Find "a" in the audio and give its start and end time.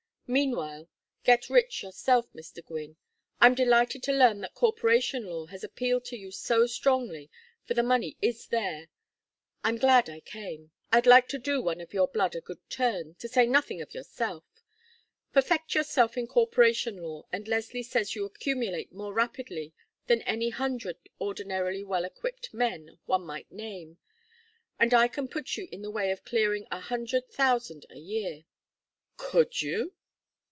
12.37-12.39, 26.71-26.79, 27.89-27.97